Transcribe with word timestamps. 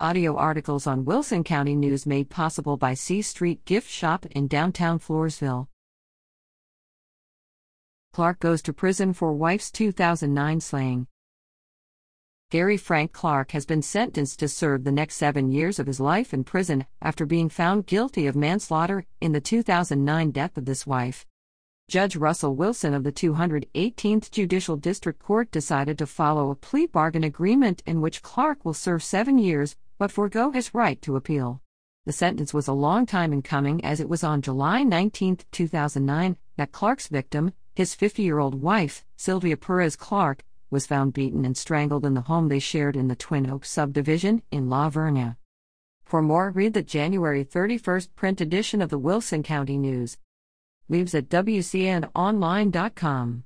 Audio 0.00 0.34
articles 0.36 0.88
on 0.88 1.04
Wilson 1.04 1.44
County 1.44 1.76
News 1.76 2.04
made 2.04 2.28
possible 2.28 2.76
by 2.76 2.94
C 2.94 3.22
Street 3.22 3.64
Gift 3.64 3.88
Shop 3.88 4.26
in 4.26 4.48
downtown 4.48 4.98
Floresville. 4.98 5.68
Clark 8.12 8.40
goes 8.40 8.60
to 8.62 8.72
prison 8.72 9.12
for 9.12 9.32
wife's 9.32 9.70
2009 9.70 10.60
slaying. 10.60 11.06
Gary 12.50 12.76
Frank 12.76 13.12
Clark 13.12 13.52
has 13.52 13.64
been 13.64 13.82
sentenced 13.82 14.40
to 14.40 14.48
serve 14.48 14.82
the 14.82 14.90
next 14.90 15.14
seven 15.14 15.52
years 15.52 15.78
of 15.78 15.86
his 15.86 16.00
life 16.00 16.34
in 16.34 16.42
prison 16.42 16.86
after 17.00 17.24
being 17.24 17.48
found 17.48 17.86
guilty 17.86 18.26
of 18.26 18.34
manslaughter 18.34 19.06
in 19.20 19.30
the 19.30 19.40
2009 19.40 20.32
death 20.32 20.58
of 20.58 20.66
his 20.66 20.84
wife. 20.84 21.24
Judge 21.86 22.16
Russell 22.16 22.56
Wilson 22.56 22.94
of 22.94 23.04
the 23.04 23.12
218th 23.12 24.30
Judicial 24.32 24.76
District 24.76 25.22
Court 25.22 25.50
decided 25.52 25.98
to 25.98 26.06
follow 26.06 26.50
a 26.50 26.56
plea 26.56 26.86
bargain 26.86 27.22
agreement 27.22 27.82
in 27.86 28.00
which 28.00 28.22
Clark 28.22 28.64
will 28.64 28.74
serve 28.74 29.04
seven 29.04 29.38
years 29.38 29.76
but 30.04 30.12
forego 30.12 30.50
his 30.50 30.74
right 30.74 31.00
to 31.00 31.16
appeal. 31.16 31.62
The 32.04 32.12
sentence 32.12 32.52
was 32.52 32.68
a 32.68 32.74
long 32.74 33.06
time 33.06 33.32
in 33.32 33.40
coming 33.40 33.82
as 33.82 34.00
it 34.00 34.08
was 34.10 34.22
on 34.22 34.42
July 34.42 34.82
19, 34.82 35.38
2009, 35.50 36.36
that 36.58 36.72
Clark's 36.72 37.08
victim, 37.08 37.54
his 37.74 37.94
50 37.94 38.22
year 38.22 38.38
old 38.38 38.60
wife, 38.60 39.06
Sylvia 39.16 39.56
Perez 39.56 39.96
Clark, 39.96 40.44
was 40.70 40.86
found 40.86 41.14
beaten 41.14 41.46
and 41.46 41.56
strangled 41.56 42.04
in 42.04 42.12
the 42.12 42.20
home 42.20 42.48
they 42.48 42.58
shared 42.58 42.96
in 42.96 43.08
the 43.08 43.16
Twin 43.16 43.48
Oaks 43.48 43.70
subdivision 43.70 44.42
in 44.50 44.68
La 44.68 44.90
Vernia. 44.90 45.38
For 46.04 46.20
more, 46.20 46.50
read 46.50 46.74
the 46.74 46.82
January 46.82 47.42
31st 47.42 48.08
print 48.14 48.42
edition 48.42 48.82
of 48.82 48.90
the 48.90 48.98
Wilson 48.98 49.42
County 49.42 49.78
News. 49.78 50.18
Leaves 50.86 51.14
at 51.14 51.30
WCNOnline.com. 51.30 53.44